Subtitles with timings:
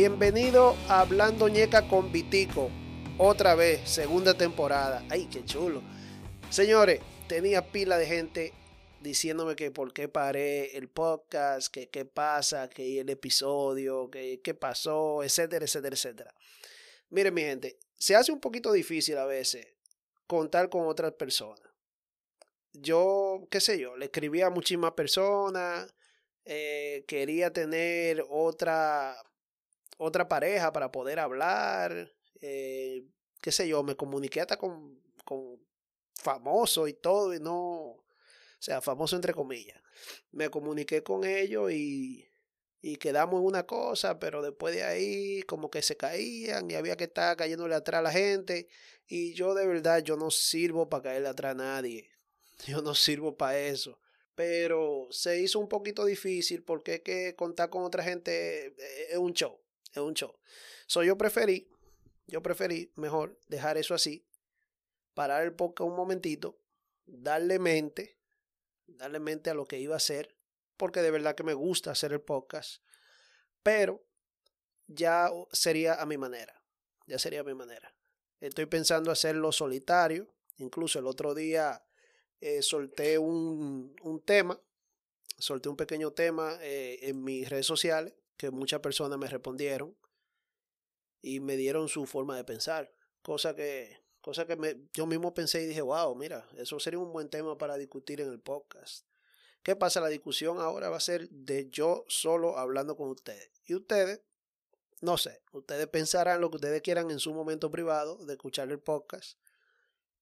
[0.00, 2.70] Bienvenido a Hablando Ñeca con Vitico.
[3.18, 5.04] Otra vez, segunda temporada.
[5.10, 5.82] Ay, qué chulo.
[6.48, 8.54] Señores, tenía pila de gente
[9.02, 14.54] diciéndome que por qué paré el podcast, que qué pasa, que el episodio, que qué
[14.54, 16.34] pasó, etcétera, etcétera, etcétera.
[17.10, 19.66] Miren, mi gente, se hace un poquito difícil a veces
[20.26, 21.68] contar con otras personas.
[22.72, 25.94] Yo, qué sé yo, le escribía a muchísimas personas,
[26.46, 29.14] eh, quería tener otra,
[30.00, 33.04] otra pareja para poder hablar, eh,
[33.42, 35.60] qué sé yo, me comuniqué hasta con, con
[36.14, 38.04] famosos y todo, y no, o
[38.58, 39.78] sea, famoso entre comillas.
[40.32, 42.26] Me comuniqué con ellos y,
[42.80, 46.96] y quedamos en una cosa, pero después de ahí como que se caían y había
[46.96, 48.68] que estar cayéndole atrás a la gente.
[49.06, 52.10] Y yo de verdad, yo no sirvo para caerle atrás a nadie.
[52.66, 53.98] Yo no sirvo para eso.
[54.34, 59.18] Pero se hizo un poquito difícil porque es que contar con otra gente eh, es
[59.18, 59.59] un show.
[59.92, 60.38] Es un show.
[60.86, 61.68] So yo preferí,
[62.26, 64.26] yo preferí mejor dejar eso así.
[65.14, 66.60] Parar el podcast un momentito.
[67.06, 68.18] Darle mente.
[68.86, 70.36] Darle mente a lo que iba a hacer.
[70.76, 72.82] Porque de verdad que me gusta hacer el podcast.
[73.62, 74.06] Pero
[74.86, 76.62] ya sería a mi manera.
[77.06, 77.94] Ya sería a mi manera.
[78.40, 80.32] Estoy pensando hacerlo solitario.
[80.58, 81.84] Incluso el otro día
[82.40, 84.60] eh, solté un, un, tema,
[85.38, 89.94] solté un pequeño tema eh, en mis redes sociales que muchas personas me respondieron
[91.20, 92.90] y me dieron su forma de pensar,
[93.20, 97.28] cosa que, cosa que yo mismo pensé y dije, wow, mira, eso sería un buen
[97.28, 99.04] tema para discutir en el podcast.
[99.62, 100.00] ¿Qué pasa?
[100.00, 103.50] La discusión ahora va a ser de yo solo hablando con ustedes.
[103.66, 104.22] Y ustedes,
[105.02, 108.80] no sé, ustedes pensarán lo que ustedes quieran en su momento privado de escuchar el
[108.80, 109.38] podcast.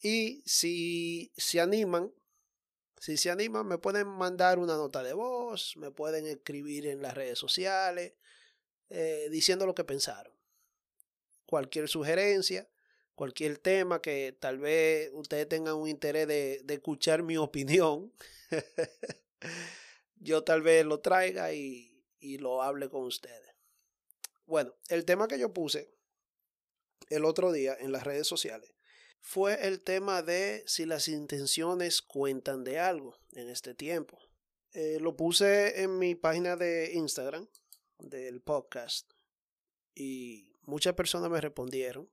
[0.00, 2.14] Y si se animan,
[2.98, 7.14] si se animan, me pueden mandar una nota de voz, me pueden escribir en las
[7.14, 8.14] redes sociales,
[8.88, 10.32] eh, diciendo lo que pensaron.
[11.46, 12.68] Cualquier sugerencia,
[13.14, 18.12] cualquier tema que tal vez ustedes tengan un interés de, escuchar mi opinión,
[20.16, 23.54] yo tal vez lo traiga y lo hable con ustedes.
[24.46, 25.90] Bueno, el tema que yo puse
[27.10, 28.75] el otro día en las redes sociales
[29.26, 34.20] fue el tema de si las intenciones cuentan de algo en este tiempo.
[34.72, 37.48] Eh, lo puse en mi página de Instagram
[37.98, 39.10] del podcast
[39.96, 42.08] y muchas personas me respondieron.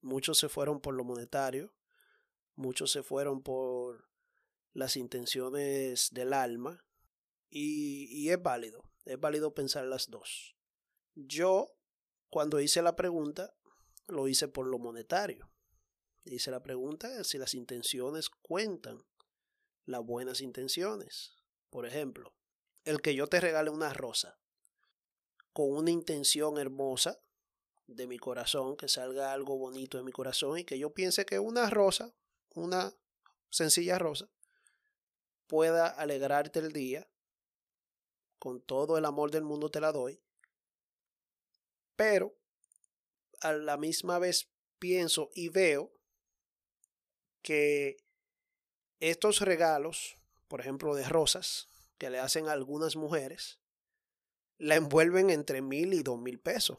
[0.00, 1.72] Muchos se fueron por lo monetario,
[2.56, 4.10] muchos se fueron por
[4.72, 6.84] las intenciones del alma
[7.48, 10.56] y, y es válido, es válido pensar las dos.
[11.14, 11.76] Yo,
[12.28, 13.54] cuando hice la pregunta,
[14.08, 15.48] lo hice por lo monetario
[16.28, 19.02] Dice la pregunta si las intenciones cuentan,
[19.86, 21.32] las buenas intenciones.
[21.70, 22.34] Por ejemplo,
[22.84, 24.38] el que yo te regale una rosa
[25.54, 27.18] con una intención hermosa
[27.86, 31.38] de mi corazón, que salga algo bonito de mi corazón y que yo piense que
[31.38, 32.14] una rosa,
[32.50, 32.94] una
[33.48, 34.28] sencilla rosa,
[35.46, 37.08] pueda alegrarte el día,
[38.38, 40.20] con todo el amor del mundo te la doy,
[41.96, 42.36] pero
[43.40, 45.97] a la misma vez pienso y veo
[47.48, 47.96] que
[49.00, 51.66] estos regalos, por ejemplo, de rosas,
[51.96, 53.58] que le hacen a algunas mujeres,
[54.58, 56.76] la envuelven entre mil y dos mil pesos.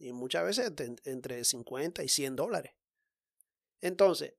[0.00, 0.72] Y muchas veces
[1.04, 2.72] entre 50 y 100 dólares.
[3.80, 4.34] Entonces,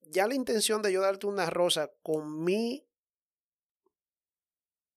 [0.00, 2.88] ya la intención de yo darte una rosa con mi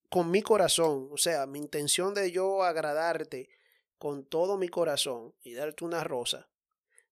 [0.07, 3.49] con mi corazón, o sea, mi intención de yo agradarte
[3.97, 6.47] con todo mi corazón y darte una rosa,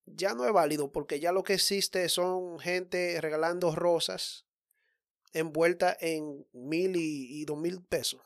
[0.06, 4.46] ya no es válido porque ya lo que existe son gente regalando rosas
[5.36, 8.22] envueltas en mil y, dos mil pesos.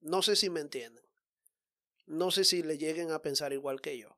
[0.00, 1.04] No sé si me entienden.
[2.06, 4.16] No sé si le lleguen a pensar igual que yo.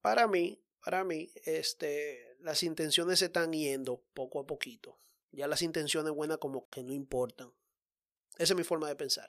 [0.00, 4.96] Para mí, para mí, este, las intenciones se están yendo poco a poquito.
[5.32, 7.52] Ya las intenciones buenas como que no importan.
[8.38, 9.28] Esa es mi forma de pensar.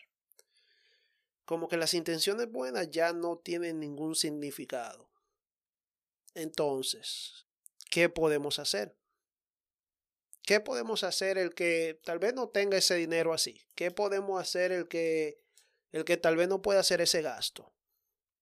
[1.45, 5.09] Como que las intenciones buenas ya no tienen ningún significado.
[6.36, 7.48] Entonces,
[7.90, 8.96] ¿qué podemos hacer?
[10.44, 13.66] ¿Qué podemos hacer el que tal vez no tenga ese dinero así?
[13.74, 15.42] ¿Qué podemos hacer el que,
[15.92, 17.74] el que tal vez no pueda hacer ese gasto?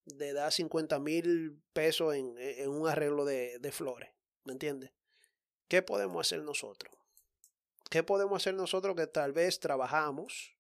[0.05, 4.09] De dar 50 mil pesos en, en, un arreglo de, de flores.
[4.43, 4.91] ¿Me entiendes?
[5.69, 6.93] ¿Qué podemos hacer nosotros?
[7.89, 10.57] ¿Qué podemos hacer nosotros que tal vez trabajamos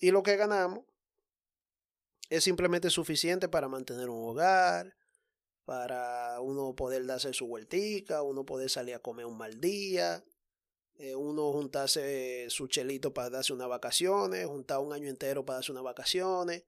[0.00, 0.84] y lo que ganamos
[2.30, 4.96] es simplemente suficiente para mantener un hogar,
[5.64, 10.24] para uno poder darse su vueltica, uno poder salir a comer un mal día,
[10.94, 15.72] eh, uno juntarse su chelito para darse unas vacaciones, juntar un año entero para darse
[15.72, 16.64] unas vacaciones,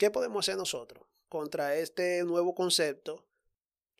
[0.00, 3.26] ¿Qué podemos hacer nosotros contra este nuevo concepto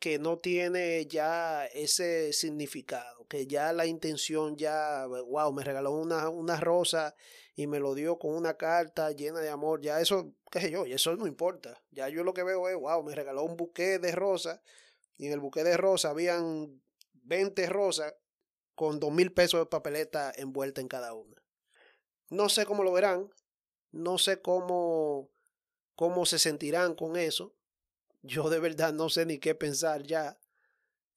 [0.01, 6.59] que no tiene ya ese significado, que ya la intención ya, wow, me regaló una,
[6.59, 7.15] rosa
[7.55, 10.87] y me lo dio con una carta llena de amor, ya eso, qué sé yo,
[10.87, 13.99] y eso no importa, ya yo lo que veo es, wow, me regaló un buque
[13.99, 14.59] de rosas
[15.17, 16.81] y en el buque de rosas habían
[17.13, 18.15] 20 rosas
[18.73, 21.43] con dos mil pesos de papeleta envuelta en cada una.
[22.31, 23.29] No sé cómo lo verán,
[23.91, 25.29] no sé cómo,
[25.93, 27.53] cómo se sentirán con eso,
[28.23, 30.37] yo de verdad no sé ni qué pensar ya.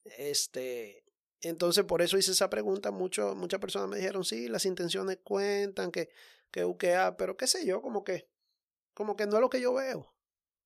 [0.04, 1.04] Este,
[1.40, 2.90] entonces por eso hice esa pregunta.
[2.90, 6.10] Mucho, muchas personas me dijeron, sí, las intenciones cuentan, que,
[6.50, 8.28] que UKA, pero qué sé yo, como que,
[8.94, 10.14] como que no es lo que yo veo.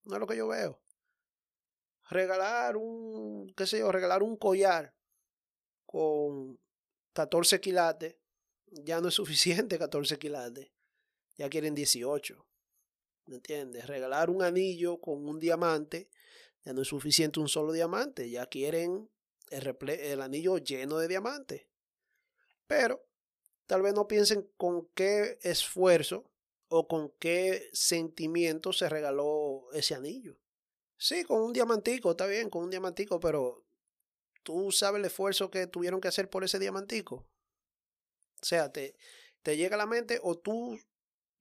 [0.04, 0.80] No es lo que yo veo.
[2.10, 4.94] Regalar un, qué sé yo, regalar un collar
[5.84, 6.58] con
[7.12, 8.16] 14 quilates,
[8.66, 10.70] ya no es suficiente 14 quilates,
[11.36, 12.46] ya quieren 18.
[13.26, 13.86] ¿Me entiendes?
[13.86, 16.08] Regalar un anillo con un diamante
[16.68, 19.08] ya no es suficiente un solo diamante, ya quieren
[19.48, 21.66] el, anillo lleno de diamantes.
[22.66, 23.08] Pero
[23.66, 26.30] tal vez no piensen con qué esfuerzo
[26.68, 30.36] o con qué sentimiento se regaló ese anillo.
[30.98, 33.64] Sí, con un diamantico, está bien, con un diamantico, pero
[34.42, 37.26] tú sabes el esfuerzo que tuvieron que hacer por ese diamantico.
[38.42, 38.94] O sea, te,
[39.40, 40.78] te llega a la mente o tú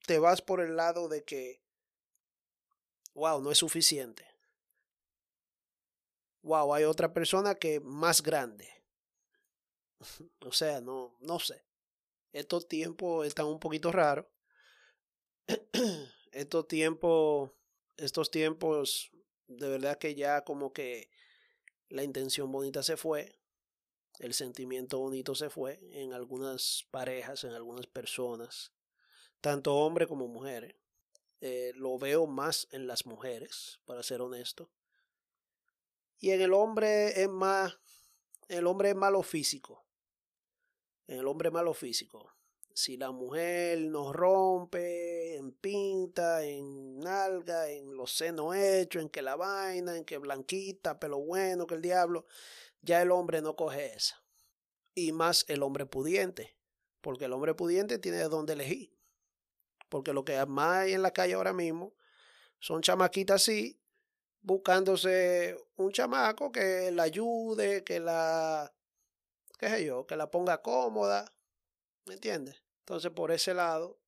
[0.06, 1.62] te vas por el lado de que,
[3.14, 4.37] wow, no es suficiente
[6.48, 8.68] wow, hay otra persona que más grande.
[10.42, 11.64] o sea, no, no sé.
[12.32, 14.26] Estos tiempos están un poquito raros.
[16.32, 17.52] estos tiempos,
[17.98, 19.12] estos tiempos,
[19.48, 21.10] de verdad que ya como que
[21.90, 23.40] la intención bonita se fue,
[24.20, 28.74] el sentimiento bonito se fue en algunas parejas, en algunas personas,
[29.42, 30.76] tanto hombres como mujeres.
[31.40, 34.72] Eh, lo veo más en las mujeres, para ser honesto.
[36.20, 37.78] Y en el hombre es más,
[38.48, 39.86] el hombre es malo físico.
[41.08, 42.34] En el hombre es malo físico.
[42.74, 49.22] Si la mujer nos rompe en pinta, en nalga, en los senos hechos, en que
[49.22, 52.28] la vaina, en que blanquita, pelo bueno, que el diablo,
[52.82, 54.24] ya el hombre no coge esa.
[54.94, 56.56] Y más el hombre pudiente,
[57.02, 58.96] porque el hombre pudiente tiene de dónde elegir.
[59.90, 61.96] Porque lo que más hay en la calle ahora mismo
[62.60, 63.80] son chamaquitas así,
[64.42, 68.74] buscándose un chamaco que la ayude, que la,
[69.60, 71.34] qué yo, que la ponga cómoda,
[72.06, 72.64] ¿me entiendes?
[72.80, 74.00] Entonces por ese lado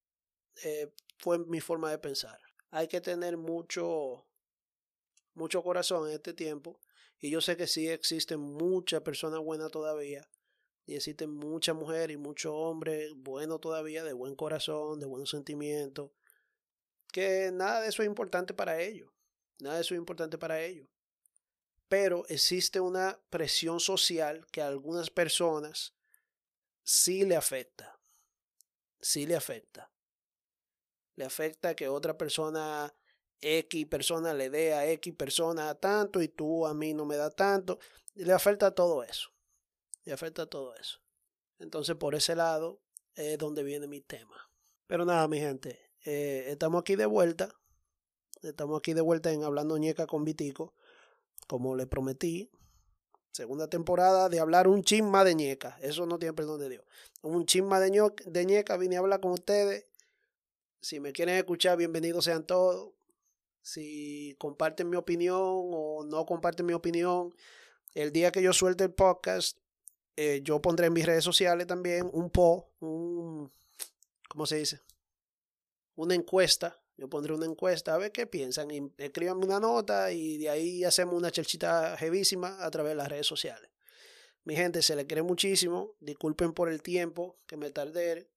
[0.63, 2.39] eh, fue mi forma de pensar.
[2.71, 4.25] Hay que tener mucho,
[5.33, 6.79] mucho corazón en este tiempo
[7.19, 10.29] y yo sé que sí existen muchas personas buenas todavía
[10.85, 16.11] y existen muchas mujeres y muchos hombres buenos todavía, de buen corazón, de buenos sentimientos,
[17.11, 19.11] que nada de eso es importante para ellos.
[19.59, 20.87] Nada de eso es importante para ellos.
[21.87, 25.93] Pero existe una presión social que a algunas personas
[26.83, 27.99] sí le afecta.
[29.01, 29.91] Sí le afecta.
[31.15, 32.93] Le afecta que otra persona,
[33.41, 37.29] X persona le dé a X persona tanto y tú a mí no me da
[37.29, 37.79] tanto.
[38.15, 39.29] Le afecta todo eso.
[40.03, 40.99] Le afecta todo eso.
[41.57, 42.81] Entonces por ese lado
[43.15, 44.49] es donde viene mi tema.
[44.87, 47.53] Pero nada, mi gente, eh, estamos aquí de vuelta.
[48.41, 50.73] Estamos aquí de vuelta en Hablando ñeca con Vitico.
[51.47, 52.49] Como le prometí,
[53.31, 55.77] segunda temporada de hablar un chisma de ñeca.
[55.81, 56.85] Eso no tiene perdón de Dios.
[57.21, 58.77] Un chisma de, de ñeca.
[58.77, 59.85] Vine a hablar con ustedes.
[60.81, 62.93] Si me quieren escuchar, bienvenidos sean todos.
[63.61, 67.35] Si comparten mi opinión o no comparten mi opinión,
[67.93, 69.57] el día que yo suelte el podcast,
[70.15, 73.51] eh, yo pondré en mis redes sociales también un po, un,
[74.29, 74.79] ¿cómo se dice?
[75.95, 78.69] Una encuesta yo pondré una encuesta a ver qué piensan.
[78.71, 83.07] Y escríbanme una nota y de ahí hacemos una chelchita jevísima a través de las
[83.07, 83.69] redes sociales.
[84.43, 85.93] Mi gente, se le quiere muchísimo.
[86.01, 88.27] Disculpen por el tiempo que me tardé.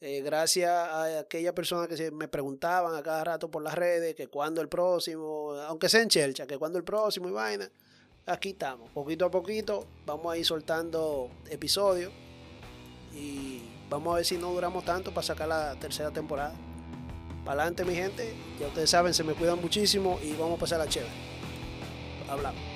[0.00, 4.26] Eh, gracias a aquella persona que me preguntaban a cada rato por las redes que
[4.26, 7.70] cuando el próximo, aunque sea en chelcha, que cuando el próximo y vaina.
[8.26, 9.86] Aquí estamos, poquito a poquito.
[10.06, 12.12] Vamos a ir soltando episodios.
[13.14, 16.71] Y vamos a ver si no duramos tanto para sacar la tercera temporada.
[17.44, 18.34] Para adelante, mi gente.
[18.60, 21.12] Ya ustedes saben, se me cuidan muchísimo y vamos a pasar a chévere.
[22.28, 22.71] Hablamos.